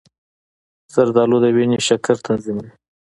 [0.93, 2.69] زردآلو د وینې شکر تنظیموي.